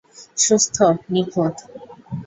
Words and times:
সুস্থ, 0.37 0.77
নিখুঁত। 1.11 1.55